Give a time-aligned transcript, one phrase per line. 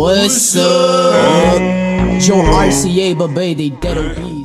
[0.00, 1.60] What's up?
[2.22, 4.39] Joe RCA, but baby, they.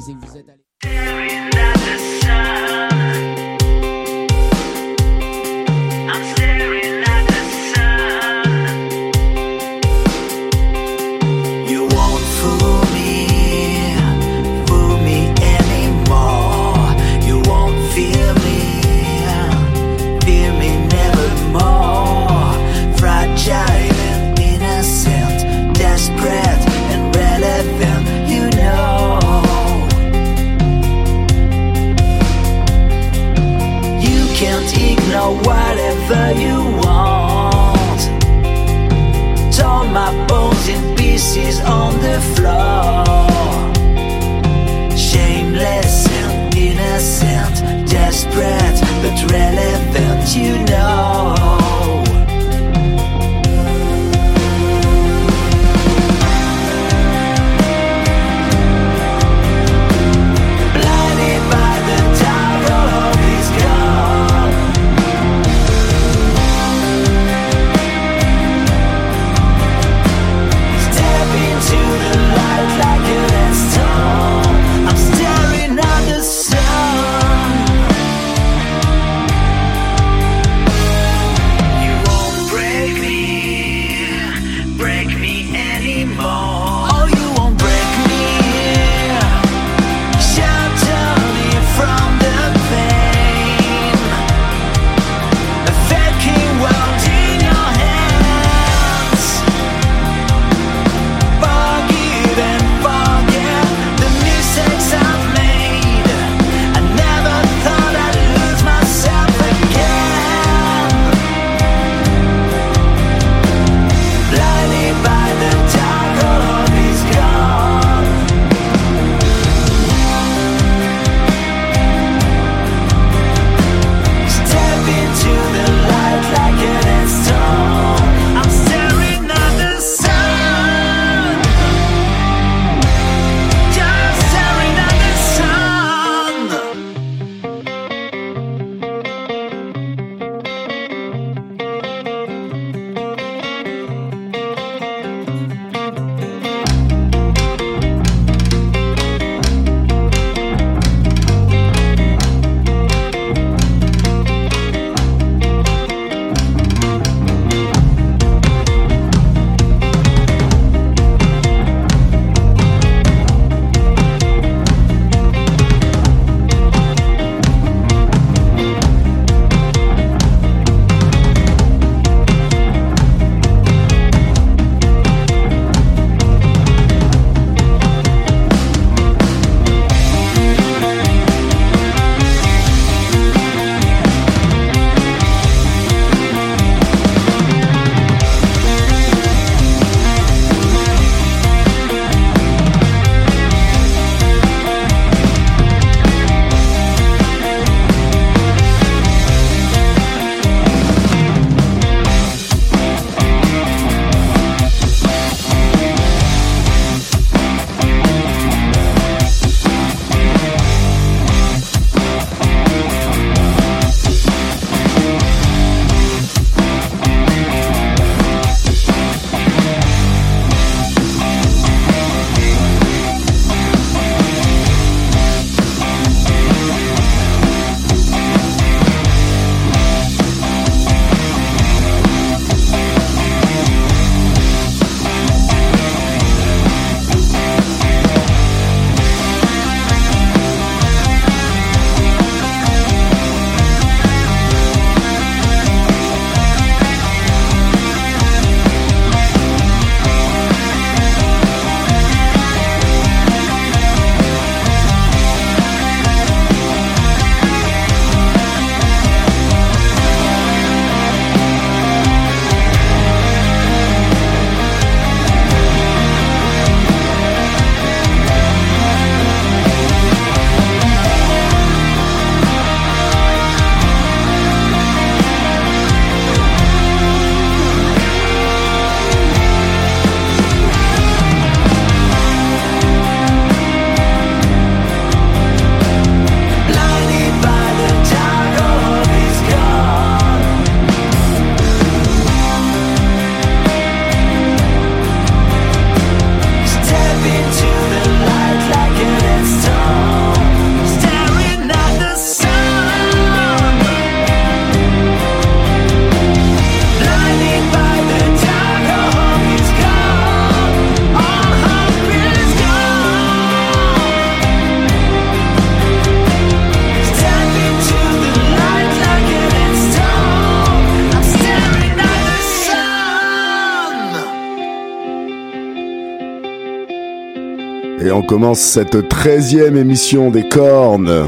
[328.01, 331.27] Et on commence cette treizième émission des cornes.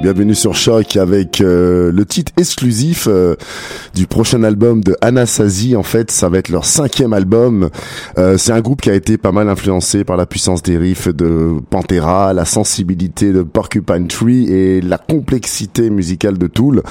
[0.00, 3.36] Bienvenue sur Choc avec euh, le titre exclusif euh,
[3.98, 5.76] du prochain album de Anasazi.
[5.76, 7.68] En fait, ça va être leur cinquième album.
[8.16, 11.08] Euh, c'est un groupe qui a été pas mal influencé par la puissance des riffs
[11.08, 16.82] de Pantera, la sensibilité de Porcupine Tree et la complexité musicale de Tool.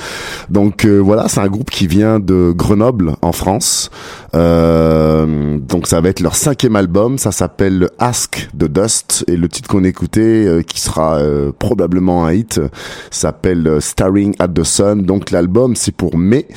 [0.49, 3.89] Donc voilà, c'est un groupe qui vient de Grenoble en France.
[4.33, 7.17] donc ça va être leur cinquième album.
[7.17, 11.19] Ça s'appelle Ask the Dust et le titre qu'on écoutait, qui sera
[11.57, 12.59] probablement un hit
[13.11, 15.03] s'appelle euh, Starring at the Sun.
[15.03, 16.47] Donc l'album c'est pour mai.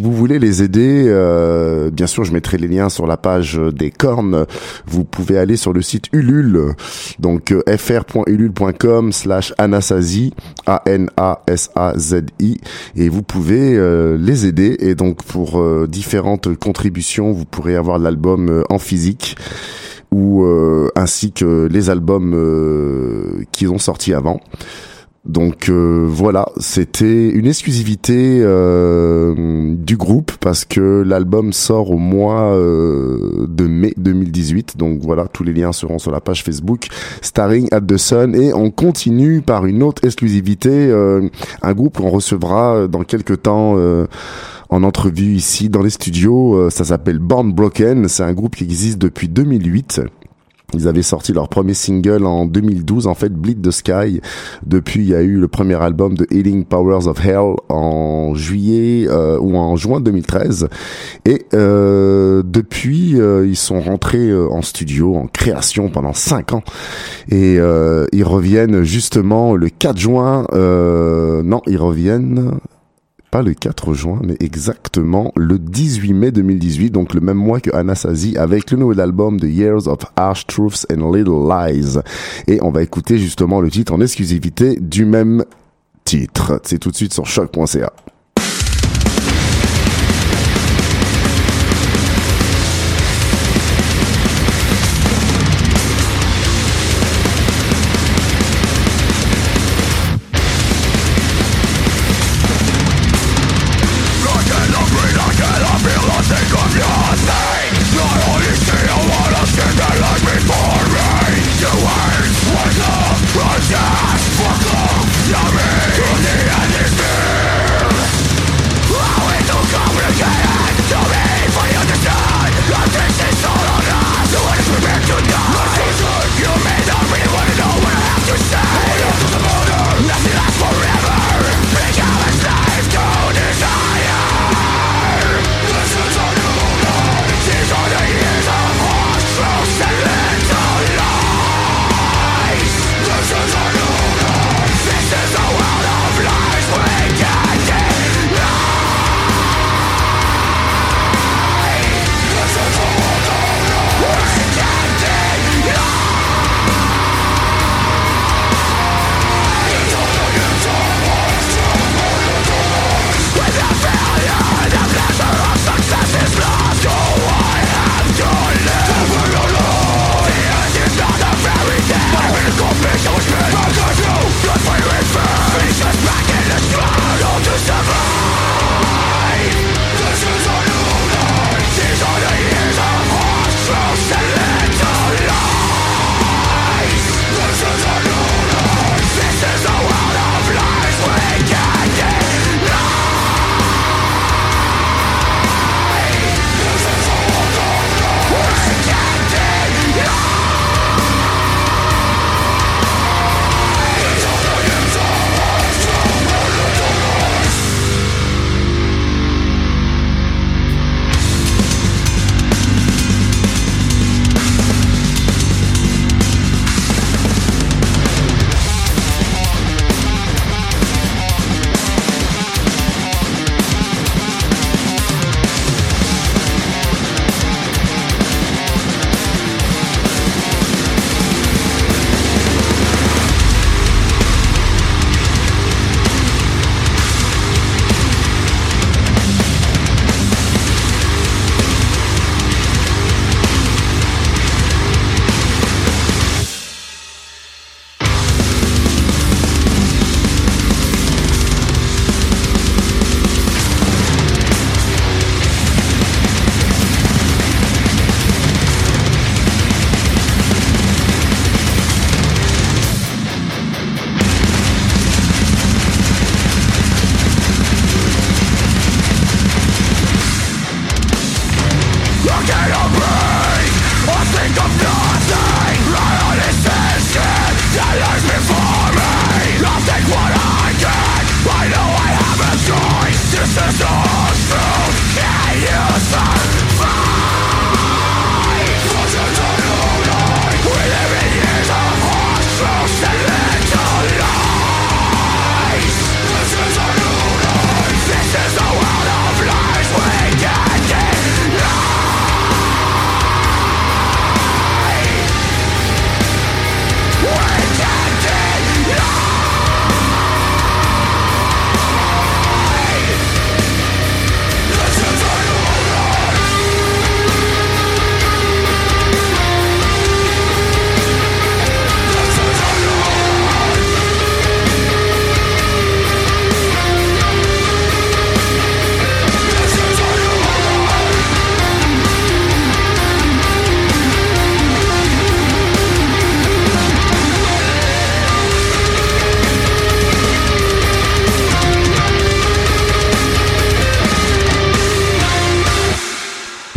[0.00, 3.90] Vous voulez les aider, euh, bien sûr je mettrai les liens sur la page des
[3.90, 4.46] cornes.
[4.86, 6.74] Vous pouvez aller sur le site Ulule,
[7.18, 10.32] donc euh, fr.ulule.com slash anasazi,
[10.66, 12.60] A-N-A-S-A-Z-I,
[12.96, 13.78] et vous pouvez
[14.18, 14.76] les aider.
[14.80, 19.36] Et donc pour différentes contributions, vous pourrez avoir l'album en physique
[20.12, 20.46] ou
[20.94, 24.40] ainsi que les albums qu'ils ont sortis avant.
[25.26, 32.52] Donc euh, voilà, c'était une exclusivité euh, du groupe parce que l'album sort au mois
[32.54, 34.76] euh, de mai 2018.
[34.76, 36.88] Donc voilà, tous les liens seront sur la page Facebook
[37.22, 40.92] Starring at the Sun et on continue par une autre exclusivité,
[41.62, 43.76] un groupe qu'on recevra dans quelques temps
[44.68, 46.68] en entrevue ici dans les studios.
[46.70, 48.08] ça s'appelle Born Broken.
[48.08, 50.02] C'est un groupe qui existe depuis 2008.
[50.72, 54.20] Ils avaient sorti leur premier single en 2012, en fait, Bleed the Sky.
[54.66, 59.06] Depuis, il y a eu le premier album de Healing Powers of Hell en juillet
[59.08, 60.68] euh, ou en juin 2013.
[61.26, 66.62] Et euh, depuis, euh, ils sont rentrés en studio, en création pendant cinq ans.
[67.30, 70.46] Et ils reviennent justement le 4 juin.
[70.52, 72.58] non, ils reviennent
[73.34, 77.74] pas le 4 juin, mais exactement le 18 mai 2018, donc le même mois que
[77.74, 81.98] Anasazi, avec le nouvel album The Years of Harsh Truths and Little Lies.
[82.46, 85.44] Et on va écouter justement le titre en exclusivité du même
[86.04, 86.60] titre.
[86.62, 87.92] C'est tout de suite sur choc.ca.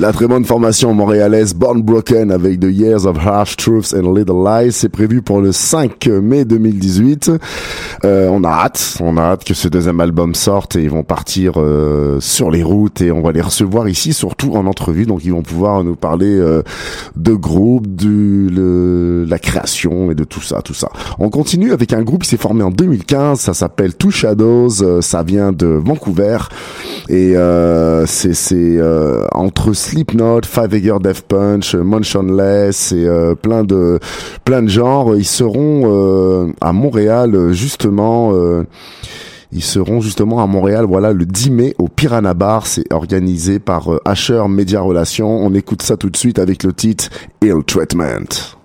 [0.07, 4.41] La très bonne formation montréalaise Born Broken avec The Years of Harsh Truths and Little
[4.41, 7.29] Lies, c'est prévu pour le 5 mai 2018.
[8.05, 11.03] Euh, on a hâte, on a hâte que ce deuxième album sorte et ils vont
[11.03, 15.05] partir euh, sur les routes et on va les recevoir ici, surtout en entrevue.
[15.05, 16.63] Donc ils vont pouvoir nous parler euh,
[17.17, 20.87] de groupe, de la création et de tout ça, tout ça.
[21.19, 23.41] On continue avec un groupe qui s'est formé en 2015.
[23.41, 25.01] Ça s'appelle Two Shadows.
[25.01, 26.37] ça vient de Vancouver
[27.09, 27.35] et
[28.05, 28.79] c'est
[29.33, 33.99] entre Slipknot, Five Finger Death Punch, Motionless et euh, plein de
[34.45, 35.15] plein de genres.
[35.15, 38.29] Ils seront euh, à Montréal justement.
[38.31, 38.63] Euh,
[39.51, 42.67] ils seront justement à Montréal, voilà, le 10 mai au Piranha Bar.
[42.67, 45.43] C'est organisé par Asher Media Relations.
[45.43, 47.09] On écoute ça tout de suite avec le titre
[47.41, 48.57] Ill Treatment.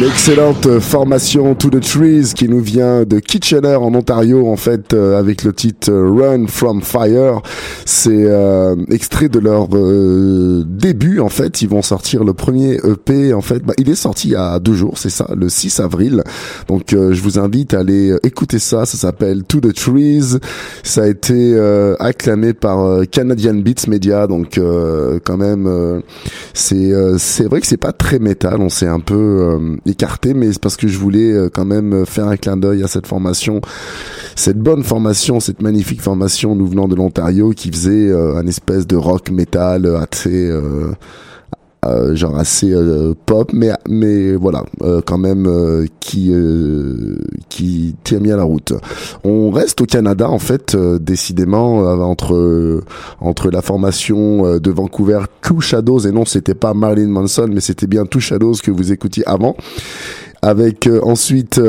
[0.00, 5.18] L'excellente formation To The Trees qui nous vient de Kitchener en Ontario en fait euh,
[5.18, 7.42] avec le titre Run From Fire.
[7.84, 11.60] C'est euh, extrait de leur euh, début en fait.
[11.60, 13.58] Ils vont sortir le premier EP en fait.
[13.58, 16.24] Bah, il est sorti il y a deux jours, c'est ça, le 6 avril.
[16.68, 18.86] Donc je vous invite à aller écouter ça.
[18.86, 20.38] Ça s'appelle To The Trees.
[20.82, 21.58] Ça a été
[21.98, 24.26] acclamé par Canadian Beats Media.
[24.26, 24.58] Donc
[25.24, 26.02] quand même,
[26.54, 28.60] c'est c'est vrai que c'est pas très métal.
[28.60, 29.58] On s'est un peu
[29.90, 32.88] écarté, mais c'est parce que je voulais euh, quand même faire un clin d'œil à
[32.88, 33.60] cette formation,
[34.36, 38.86] cette bonne formation, cette magnifique formation nous venant de l'Ontario qui faisait euh, un espèce
[38.86, 40.50] de rock metal assez
[41.86, 45.48] euh, euh, genre assez euh, pop mais mais voilà euh, quand même
[46.00, 46.32] qui
[47.48, 48.72] qui tient bien la route.
[49.24, 52.82] On reste au Canada en fait décidément entre
[53.20, 57.86] entre la formation de Vancouver Two Shadows et non c'était pas Marilyn Manson mais c'était
[57.86, 59.56] bien Two Shadows que vous écoutiez avant
[60.42, 61.60] avec ensuite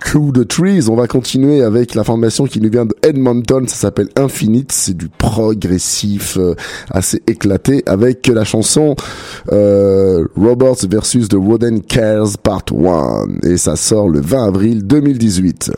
[0.00, 0.88] Crew the Trees.
[0.88, 3.66] On va continuer avec la formation qui nous vient de Edmonton.
[3.68, 4.72] Ça s'appelle Infinite.
[4.72, 6.54] C'est du progressif euh,
[6.90, 8.96] assez éclaté avec la chanson
[9.52, 13.48] euh, Roberts versus The Wooden Cares Part 1.
[13.48, 15.70] Et ça sort le 20 avril 2018.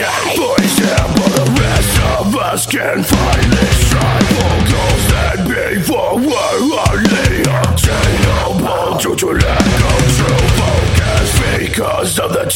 [0.00, 6.16] can't please him But the rest of us can finally strike for goals that before
[6.16, 6.56] were
[6.88, 12.46] only obtainable Due to lack of true focus because of the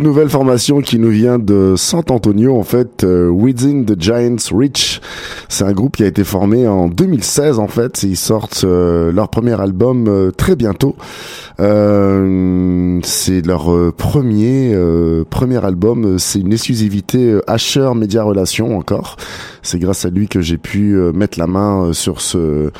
[0.00, 4.50] toute nouvelle formation qui nous vient de San Antonio, en fait, euh, Within the Giants
[4.50, 4.98] Reach.
[5.50, 8.02] C'est un groupe qui a été formé en 2016, en fait.
[8.02, 10.96] Ils sortent euh, leur premier album euh, très bientôt.
[11.58, 14.74] c'est leur premier
[15.28, 16.18] premier album.
[16.18, 19.16] C'est une exclusivité Asher Media Relations encore.
[19.60, 22.70] C'est grâce à lui que j'ai pu mettre la main sur ce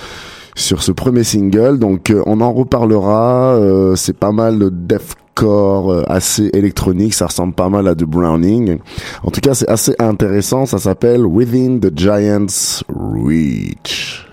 [0.55, 1.79] sur ce premier single.
[1.79, 3.61] Donc on en reparlera.
[3.97, 8.79] c'est pas mal de death euh, assez électronique, ça ressemble pas mal à du Browning.
[9.23, 14.30] En tout cas, c'est assez intéressant, ça s'appelle Within the Giant's Reach.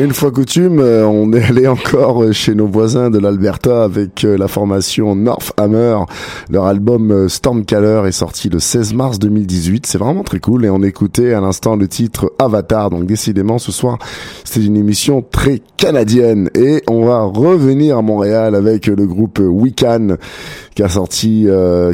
[0.00, 4.24] Et une fois coutume, euh, on est allé encore chez nos voisins de l'Alberta avec
[4.24, 5.94] euh, la formation North Hammer.
[6.48, 9.84] Leur album euh, Stormcaller est sorti le 16 mars 2018.
[9.84, 12.88] C'est vraiment très cool et on écoutait à l'instant le titre Avatar.
[12.88, 13.98] Donc décidément ce soir,
[14.44, 20.16] c'est une émission très canadienne et on va revenir à Montréal avec le groupe Weekend
[20.74, 21.46] qui a sorti,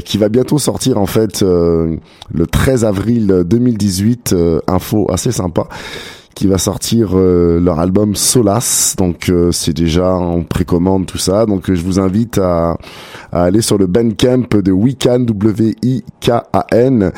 [0.05, 4.35] qui va bientôt sortir en fait le 13 avril 2018.
[4.69, 5.67] info assez sympa
[6.37, 8.95] qui va sortir euh, leur album Solas.
[8.99, 11.47] Donc euh, c'est déjà en précommande tout ça.
[11.47, 12.77] Donc je vous invite à,
[13.33, 17.11] à aller sur le Bandcamp de Wikan W I K A N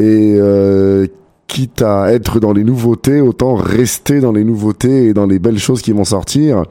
[0.00, 1.06] et euh,
[1.46, 5.58] quitte à être dans les nouveautés, autant rester dans les nouveautés et dans les belles
[5.58, 6.64] choses qui vont sortir.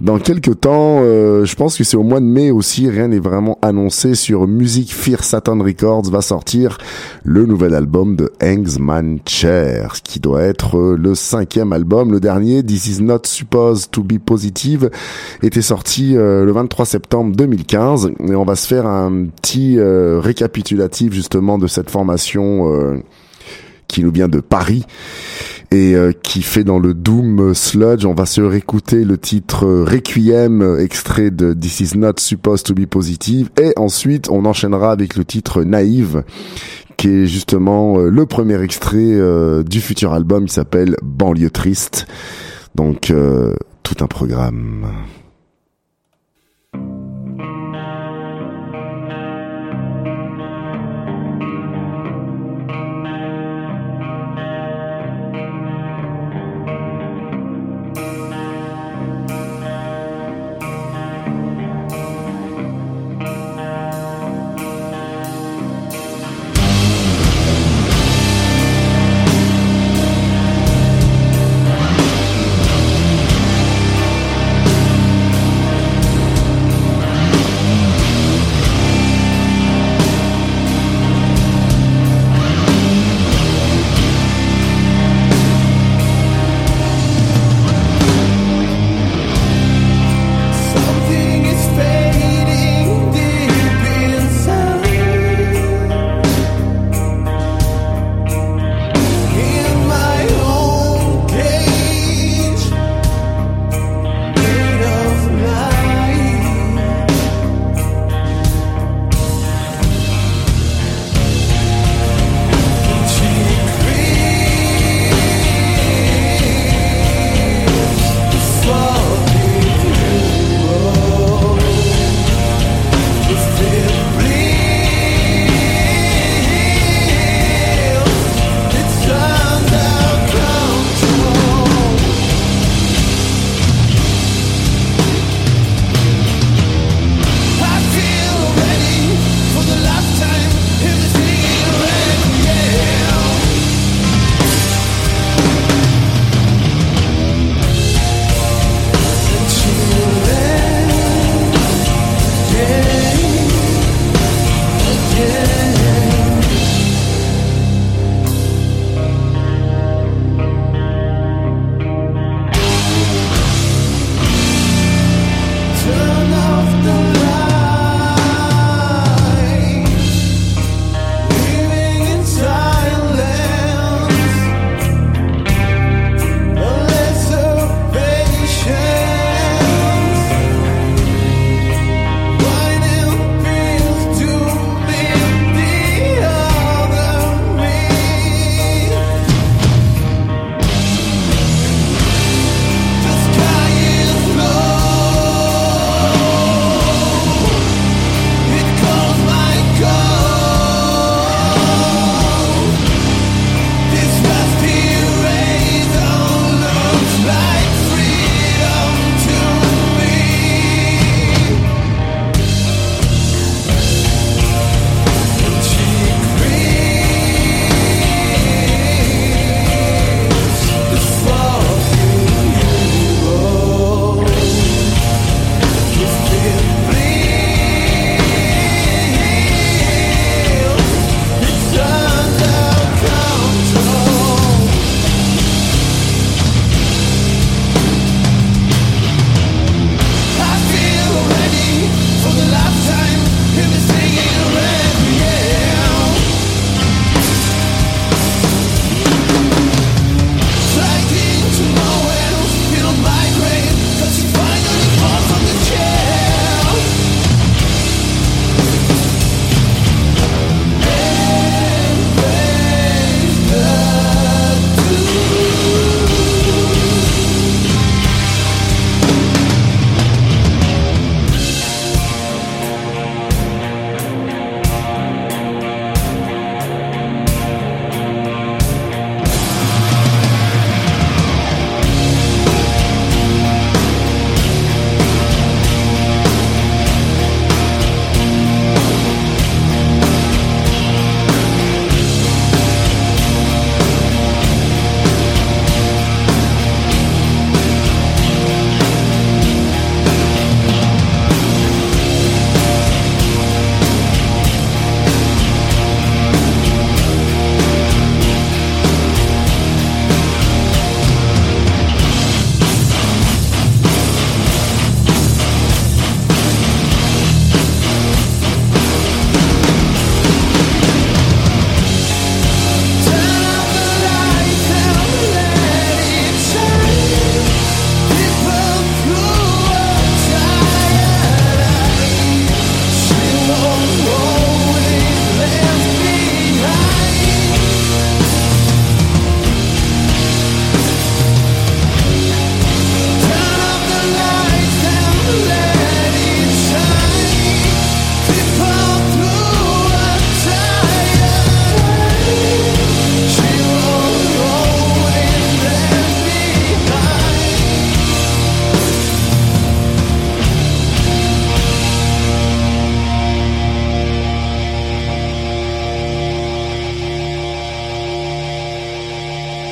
[0.00, 3.18] Dans quelques temps, euh, je pense que c'est au mois de mai aussi, rien n'est
[3.18, 6.78] vraiment annoncé sur Music Fear Satan Records va sortir
[7.24, 12.12] le nouvel album de Hangsman Chair, qui doit être euh, le cinquième album.
[12.12, 14.90] Le dernier, This Is Not Supposed to Be Positive,
[15.42, 21.12] était sorti euh, le 23 septembre 2015 et on va se faire un petit récapitulatif
[21.12, 23.00] justement de cette formation
[23.90, 24.84] qui nous vient de Paris
[25.70, 28.04] et euh, qui fait dans le doom sludge.
[28.04, 32.86] On va se réécouter le titre Requiem, extrait de This Is Not Supposed to Be
[32.86, 36.24] Positive, et ensuite on enchaînera avec le titre Naïve,
[36.96, 42.06] qui est justement euh, le premier extrait euh, du futur album qui s'appelle Banlieue Triste.
[42.74, 43.12] Donc
[43.82, 44.86] tout un programme.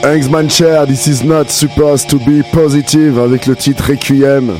[0.08, 4.54] Hangsman Chair, This is not supposed to be positive avec le titre Requiem.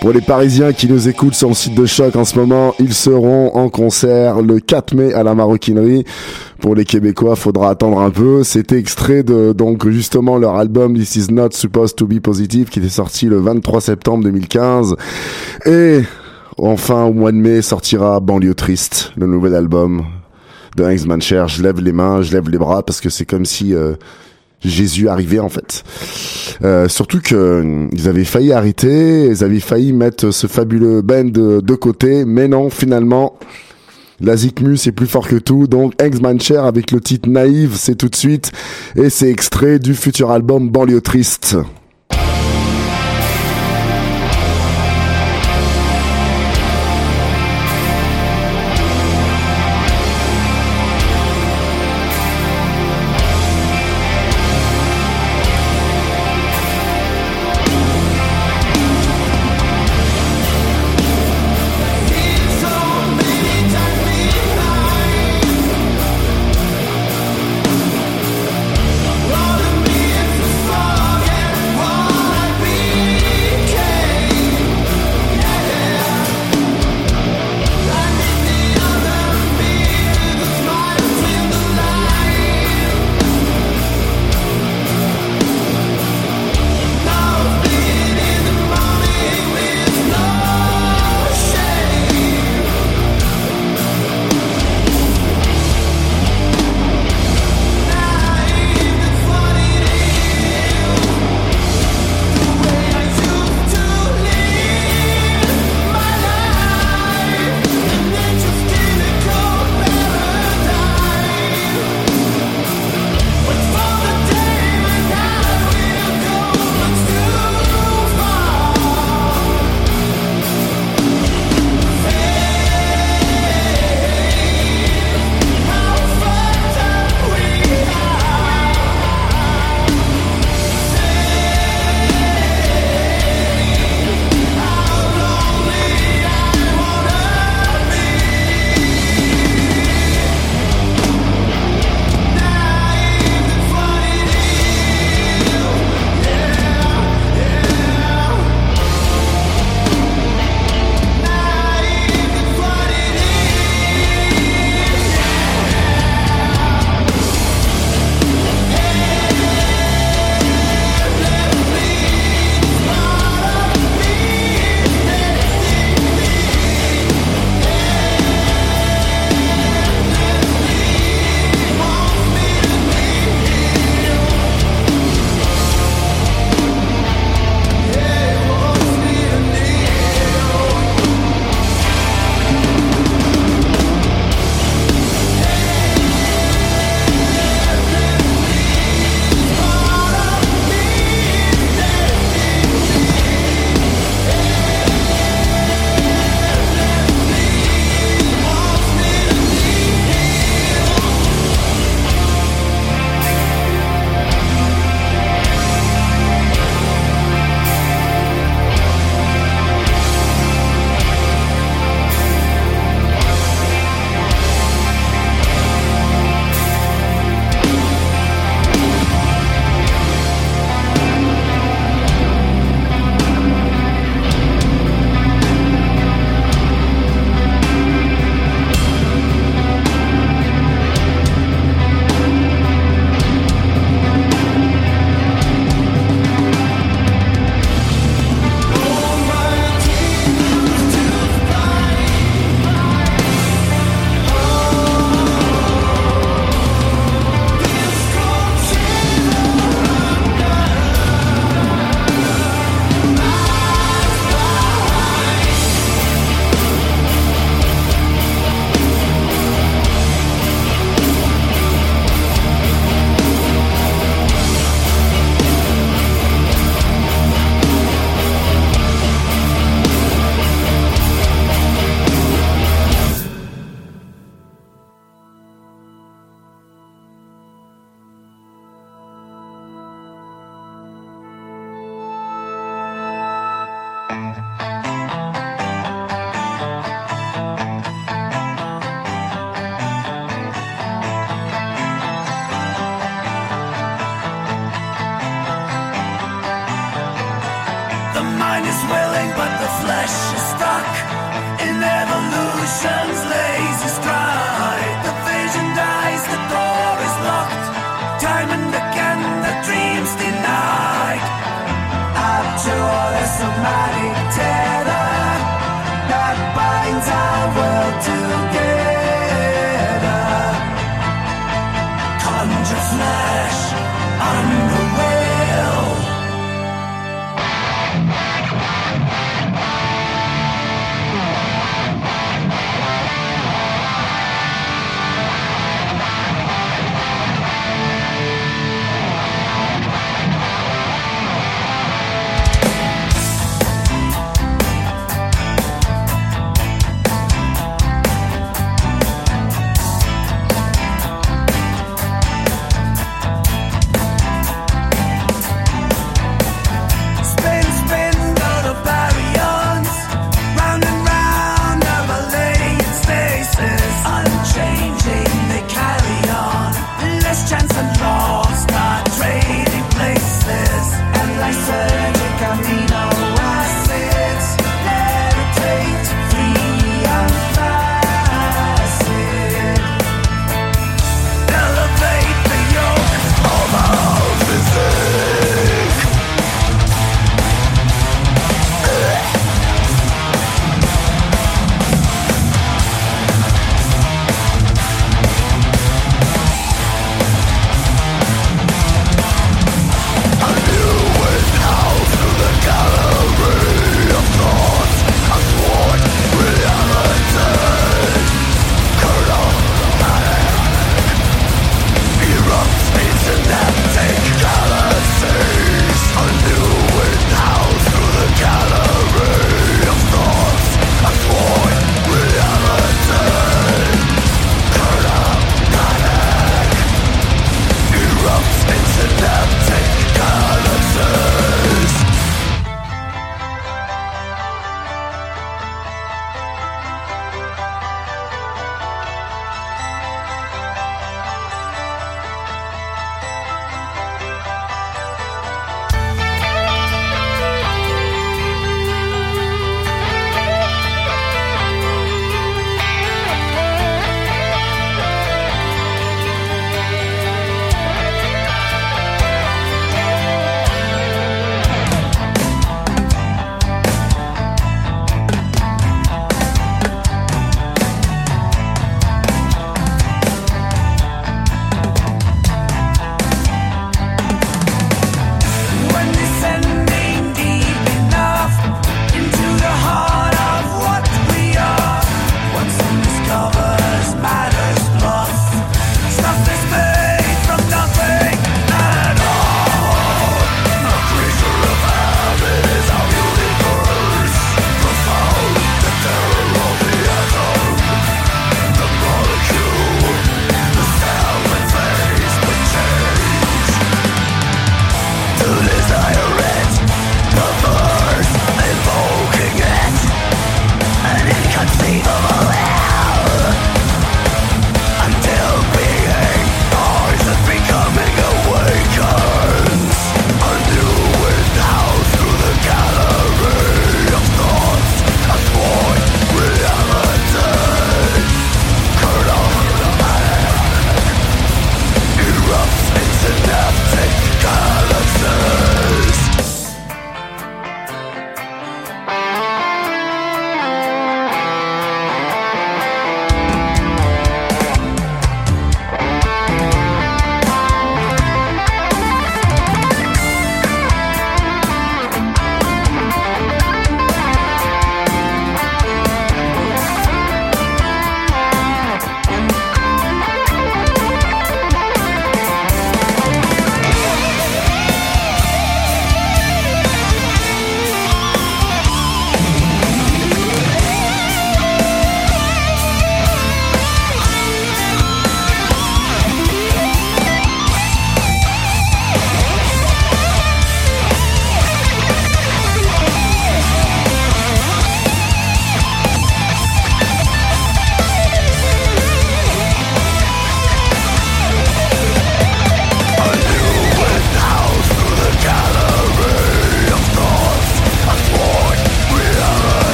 [0.00, 2.94] Pour les Parisiens qui nous écoutent sur le site de choc en ce moment, ils
[2.94, 6.04] seront en concert le 4 mai à la Maroquinerie.
[6.60, 8.44] Pour les Québécois, faudra attendre un peu.
[8.44, 12.78] C'était extrait de donc justement leur album This is not supposed to be positive qui
[12.78, 14.94] était sorti le 23 septembre 2015
[15.64, 16.02] et
[16.56, 20.04] enfin au mois de mai sortira Banlieue triste, le nouvel album
[20.76, 21.48] de Hangsman Cher.
[21.48, 23.96] Je lève les mains, je lève les bras parce que c'est comme si euh,
[24.64, 25.84] Jésus arrivait en fait.
[26.64, 31.24] Euh, surtout que euh, ils avaient failli arrêter, ils avaient failli mettre ce fabuleux band
[31.24, 33.38] de, côté, mais non, finalement,
[34.20, 37.96] la Zikmus est plus fort que tout, donc Hangsman Cher avec le titre Naïve, c'est
[37.96, 38.50] tout de suite,
[38.96, 41.56] et c'est extrait du futur album Banlieue Triste.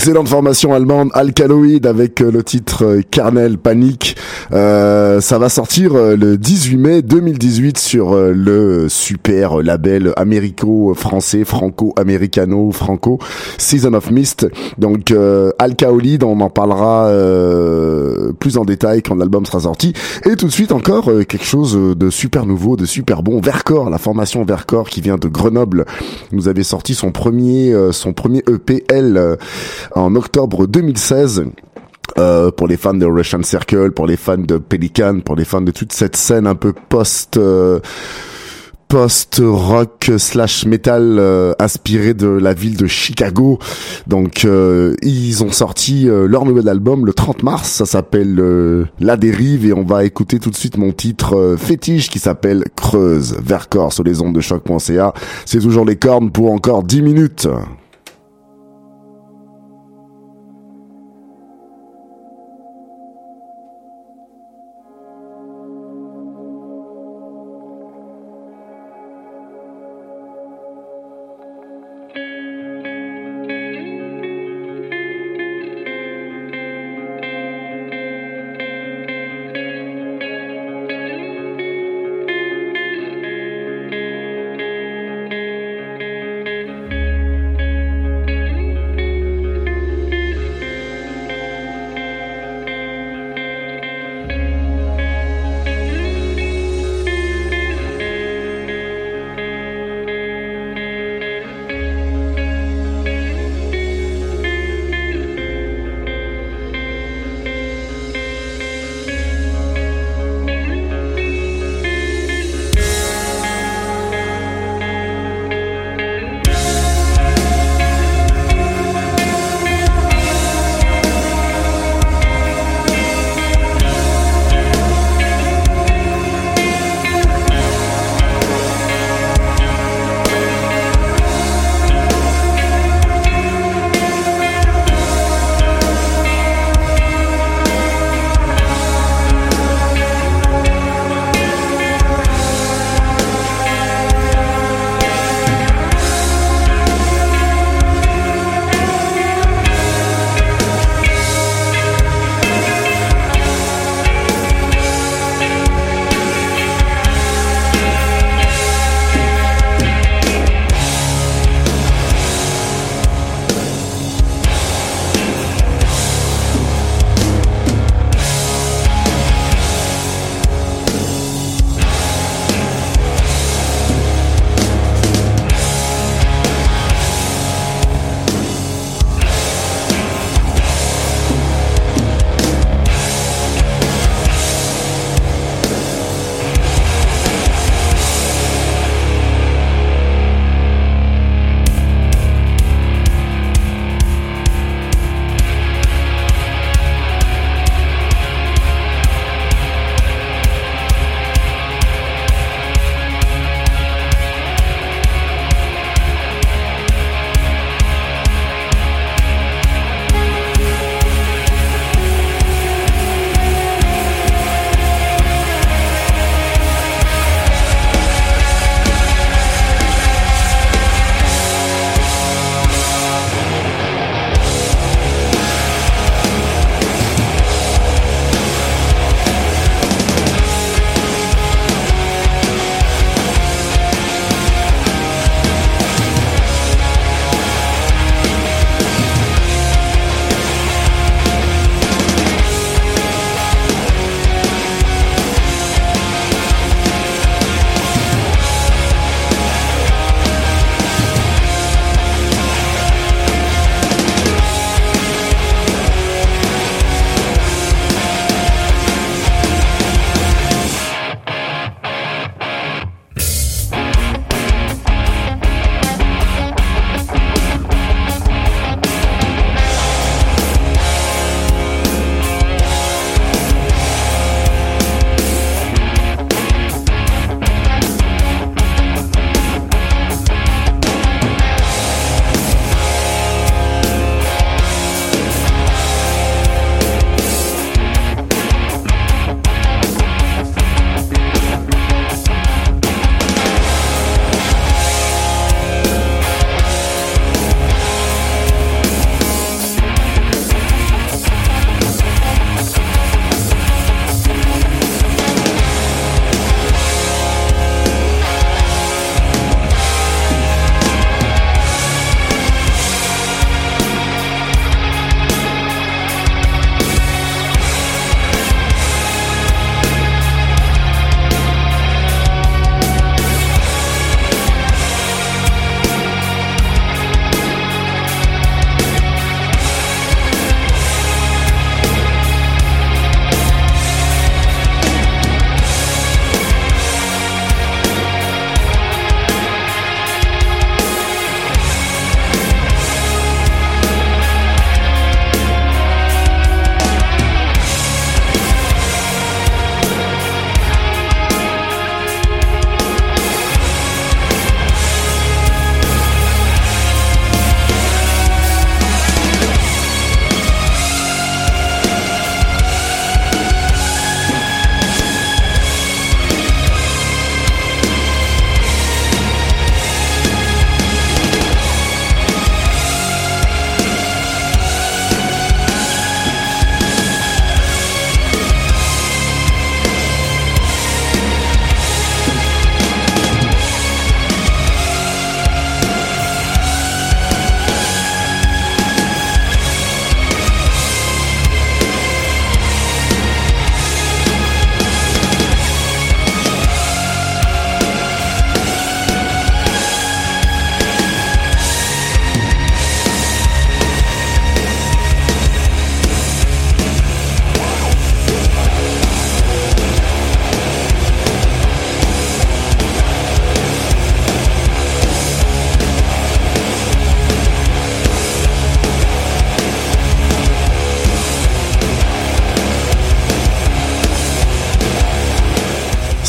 [0.00, 4.16] L'excellente formation allemande Alkaloid avec euh, le titre euh, Carnel Panic.
[4.50, 11.44] Euh, ça va sortir euh, le 18 mai 2018 sur euh, le super label américo-français,
[11.44, 13.18] franco-américano-franco,
[13.58, 14.48] Season of Mist.
[14.78, 19.92] Donc euh, Alkaloid, on en parlera euh, plus en détail quand l'album sera sorti.
[20.24, 23.38] Et tout de suite encore euh, quelque chose de super nouveau, de super bon.
[23.42, 25.84] Vercors, la formation Vercors qui vient de Grenoble,
[26.32, 29.36] nous avait sorti son premier, euh, son premier EPL euh,
[29.94, 31.44] en octobre 2016.
[32.18, 35.60] Euh, pour les fans de Russian Circle, pour les fans de Pelican, pour les fans
[35.60, 37.78] de toute cette scène un peu post euh,
[38.90, 43.60] post-rock slash metal euh, inspiré de la ville de Chicago.
[44.08, 48.86] Donc euh, ils ont sorti euh, leur nouvel album le 30 mars, ça s'appelle euh,
[48.98, 53.36] La Dérive et on va écouter tout de suite mon titre fétiche qui s'appelle Creuse,
[53.40, 55.14] Vercors sur les ondes de choc.ca.
[55.46, 57.48] C'est toujours les cornes pour encore 10 minutes.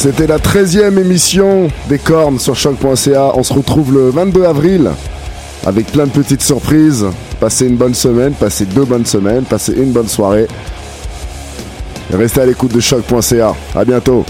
[0.01, 3.33] C'était la 13e émission des cornes sur choc.ca.
[3.35, 4.89] On se retrouve le 22 avril
[5.63, 7.05] avec plein de petites surprises.
[7.39, 10.47] Passez une bonne semaine, passez deux bonnes semaines, passez une bonne soirée.
[12.11, 13.53] restez à l'écoute de choc.ca.
[13.75, 14.25] À bientôt.